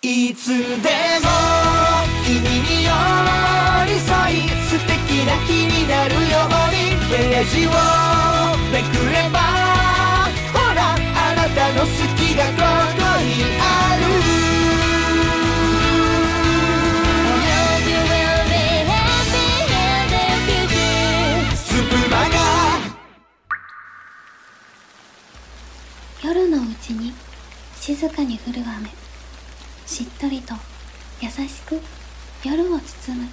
[0.00, 0.60] いつでも
[2.24, 2.90] 君に寄
[3.86, 7.70] り添い素敵な日になるようにページを
[8.70, 9.40] めくれば
[10.54, 12.52] ほらあなたの好きがこ
[12.94, 14.06] こにある
[26.22, 27.12] 夜のうちに
[27.80, 29.07] 静かに降る雨。
[29.88, 30.52] しっとりと
[31.22, 31.80] 優しく
[32.44, 33.26] 夜を包む。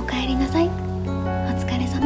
[0.00, 0.66] おかえりなさい。
[0.66, 2.00] お疲れ様。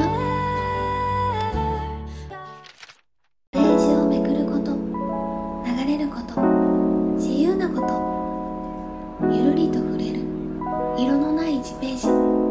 [3.52, 4.76] ページをめくること。
[5.64, 6.42] 流れること。
[7.14, 9.32] 自由なこと。
[9.32, 10.26] ゆるりと触れる。
[10.98, 12.46] 色のない1ページ。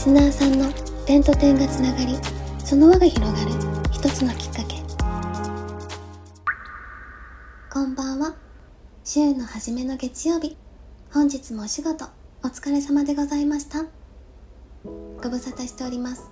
[0.00, 0.72] スナーさんの
[1.04, 2.16] 点と点がつながり
[2.64, 3.50] その輪が広がる
[3.92, 4.76] 一つのきっかけ。
[7.70, 8.34] こんばんは。
[9.04, 10.56] 週の初めの月曜日。
[11.12, 12.06] 本日もお仕事
[12.42, 13.84] お疲れ様でございました。
[14.84, 16.30] ご無沙汰しております。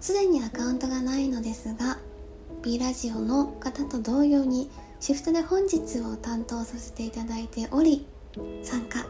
[0.00, 1.96] すでにアカウントがないのですが
[2.62, 8.06] B ラジオの方と同様にシフトで本日を担当させていただいており
[8.62, 9.06] 参加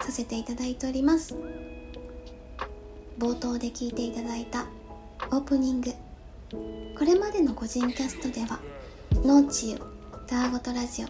[0.00, 1.34] させていただいております。
[3.18, 4.66] 冒頭で聞いていただいた
[5.30, 5.92] オープニング。
[6.98, 8.60] これまでの個人キャストでは
[9.24, 9.78] 「ノーチユ」
[10.28, 11.06] 「ターゴトラジオ」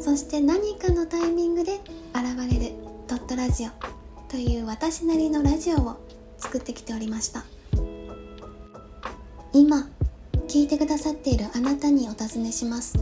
[0.00, 1.80] そして何かのタイミングで
[2.14, 2.74] 現れる
[3.08, 3.70] 「ドットラジオ」
[4.30, 5.96] という私なりのラジオを
[6.38, 7.44] 作ってきておりました。
[9.52, 9.88] 今
[10.46, 12.96] 聞いてくださっているあなたにお尋ねします。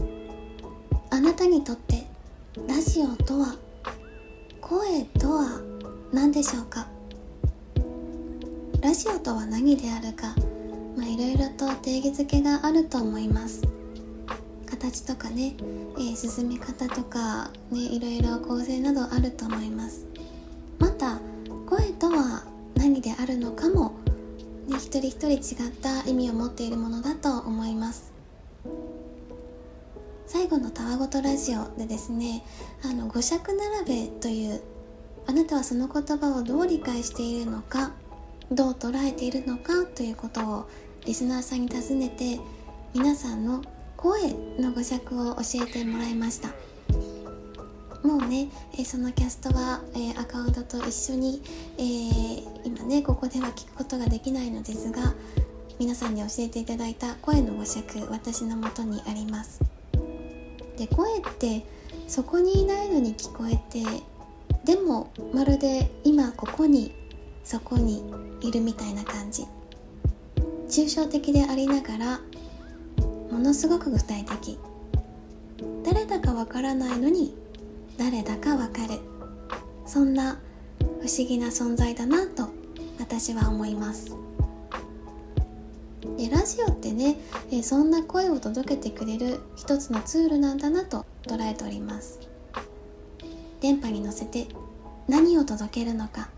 [1.11, 2.07] あなたにとって
[2.67, 3.55] ラジオとは
[4.61, 5.61] 声とは
[6.11, 6.87] 何でしょうか？
[8.81, 10.33] ラジオとは何であるか
[10.97, 13.61] いろいろと定義づけがあると思います。
[14.65, 15.55] 形とかね、
[15.97, 20.05] えー進み方とかねいろいろ構成などあると思います。
[20.79, 21.19] また
[21.65, 22.43] 声とは
[22.75, 23.95] 何であるのかも、
[24.67, 28.13] ね、一人一人違った意味を持っているものだと思います。
[30.25, 32.45] 最後のたわごとラジオでですね
[32.83, 34.61] あの五尺並べという
[35.27, 37.91] あなたはその言葉をどう理解しているのか
[38.51, 40.69] どう捉えているのかということを
[41.05, 42.39] リスナーさんに尋ねて
[42.93, 43.63] 皆さんの
[43.95, 46.49] 声の語尺を教えてもらいました。
[48.03, 51.41] もうね、えそのキャストは、えアカウントと一緒に、
[51.77, 51.81] え
[52.63, 55.13] 今ねここでは聞くことができないのですが
[55.79, 59.61] 皆さんに教えていただいた声の語尺私のもとにあります。
[60.77, 61.65] で声って
[62.07, 63.83] そこにいないのに聞こえて
[64.63, 66.93] でもまるで今ここに
[67.43, 68.03] そこに
[68.41, 69.45] いるみたいな感じ。
[70.67, 72.19] 抽象的でありながら
[73.31, 74.57] ものすごく具体的。
[75.83, 77.35] 誰だかわからないのに
[77.97, 78.99] 誰だかわかる。
[79.85, 80.39] そんな
[81.01, 82.49] 不思議な存在だなと
[82.99, 84.15] 私は思います。
[86.17, 87.15] でラジオってね、
[87.63, 92.19] そんな声を届けてくれる一つのツールなんだなと捉えております。
[93.61, 94.47] 電波に乗せて
[95.07, 96.29] 何を届けるのか。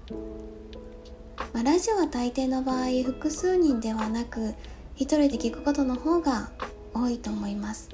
[1.53, 4.53] まあ、ラジオは大抵の場合複数人ではなく
[4.95, 6.49] 一人で聞くことの方が
[6.93, 7.89] 多いと思います。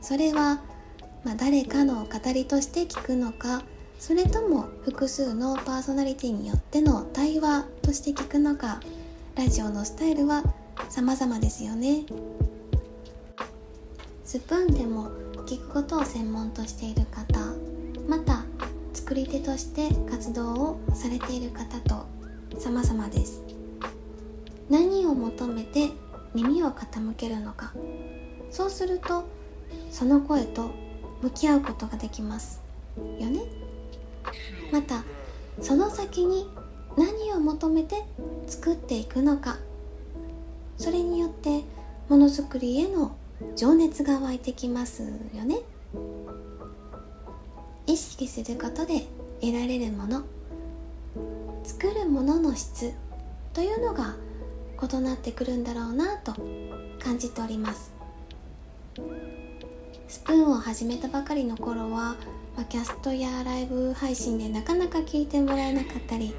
[0.00, 0.62] それは、
[1.24, 3.62] まあ、誰かの語りとして聞くのか
[3.98, 8.80] それとも複数のパーソナリティによっての対話として聞くのか
[9.34, 10.42] ラジオのスタイルは
[10.90, 12.04] 様々ですよね。
[14.24, 15.10] スプーンでも
[15.46, 17.40] 聞くことを専門としている方
[18.08, 18.44] また
[18.92, 22.06] 作り手として活動をされている方と
[22.58, 23.42] 様々です。
[24.70, 25.90] 何を求めて
[26.34, 27.72] 耳を傾けるのか。
[28.50, 29.24] そうすると
[29.90, 30.70] その声と
[31.22, 32.60] 向き合うことができます
[33.18, 33.40] よね。
[34.72, 35.04] また
[35.60, 36.48] その先に
[36.96, 38.04] 何を求めて
[38.46, 39.58] 作っていくのか。
[40.76, 41.62] それによって
[42.08, 43.16] ものづくりへの
[43.56, 45.02] 情熱が湧いてきます
[45.34, 45.60] よね。
[47.86, 49.06] 意識することで
[49.40, 50.22] 得られるもの。
[51.62, 52.92] 作るものの質
[53.52, 54.16] というのが
[54.82, 56.34] 異なってくるんだろうなと
[57.02, 57.92] 感じております。
[60.08, 62.16] スプーンを始めたばかりの頃は、
[62.56, 66.34] まキャストやライブ配信でなかなか聞いてもらえなかったり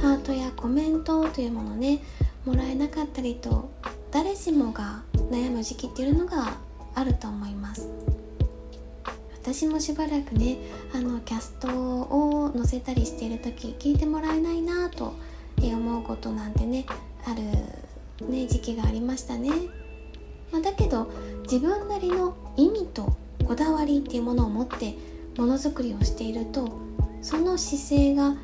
[0.00, 2.00] ハートやコメントというものね
[2.46, 3.68] もらえなかったりと
[4.10, 6.56] 誰しもが悩む時期っていうのが
[6.94, 7.90] あると思います。
[9.48, 10.58] 私もしばらくね
[10.94, 15.14] あのキャストを載せたりしている時聞いてもらえないなと
[15.58, 16.84] 思うことなんてね
[17.24, 19.48] ある、ね、時期がありましたね、
[20.52, 21.10] まあ、だけど
[21.44, 23.16] 自分なりの意味と
[23.46, 24.94] こだわりっていうものを持って
[25.38, 26.70] ものづくりをしていると
[27.22, 28.34] その姿勢が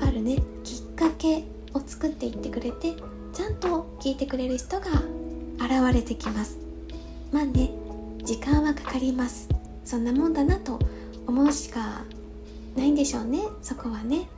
[0.00, 2.96] あるねきっかけを作っていってくれて
[3.32, 4.86] ちゃんと聞いてくれる人が
[5.60, 6.58] 現れてきます。
[7.30, 7.70] まあね
[8.24, 9.57] 時間はかかります。
[9.88, 10.78] そんなもんだなと
[11.26, 12.04] 思うしか
[12.76, 13.40] ないんでしょうね。
[13.62, 14.28] そこはね、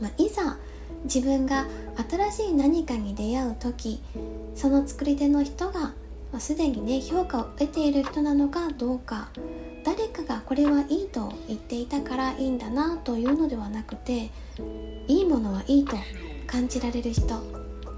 [0.00, 0.56] まあ、いざ
[1.02, 1.66] 自分が
[2.08, 4.00] 新しい何かに出会う時
[4.54, 5.94] その作り手の人が、ま
[6.34, 9.30] あ、すでにね評価を得ている人なのかどうか
[9.84, 14.30] 誰かがこれはいいと言っていたからいいんだなというのではなくて
[15.08, 15.96] いいものはいいと
[16.46, 17.42] 感じられる人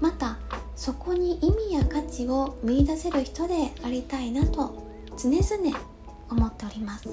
[0.01, 0.39] また
[0.75, 4.84] そこに意味や価値を見いだせる人でありたいなと
[5.17, 5.79] 常々
[6.29, 7.09] 思っております。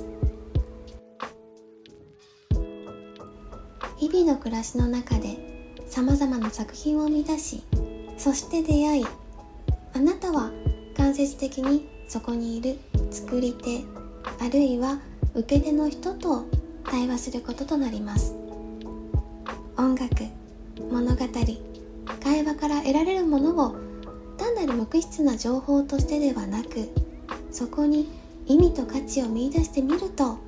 [3.96, 7.62] 日々の暮らしの中でさまざまな作品を生み出し
[8.18, 9.06] そして出会い
[9.94, 10.50] あなたは
[10.96, 12.78] 間接的にそこにいる
[13.12, 13.84] 作り手
[14.44, 14.98] あるいは
[15.34, 16.46] 受け手の人と
[16.84, 18.34] 対話することとなります。
[19.76, 20.24] 音楽
[20.90, 21.24] 物語
[22.22, 23.76] 会話から得られるものを
[24.36, 26.88] 単なる無機質な情報としてではなく
[27.52, 28.08] そこに
[28.46, 30.38] 意味と価値を見いだしてみると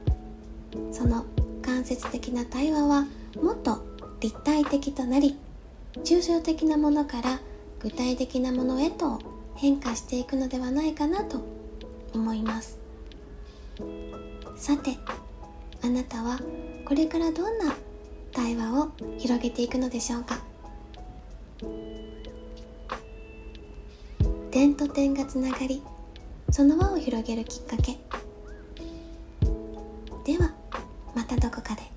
[0.90, 1.24] その
[1.62, 3.06] 間接的な対話は
[3.40, 3.84] もっと
[4.20, 5.36] 立体的となり
[6.02, 7.40] 抽象的なものから
[7.78, 9.20] 具体的なものへと
[9.54, 11.44] 変化していくのではないかなと
[12.12, 12.78] 思います。
[14.56, 14.96] さて
[15.82, 16.40] あなたは
[16.84, 17.76] これからどんな
[18.32, 20.42] 対話を広げていくのでしょうか？
[24.50, 25.82] 点と点がつながり
[26.54, 27.98] その輪を広げるきっかけ
[30.24, 30.54] では
[31.12, 31.93] またどこかで。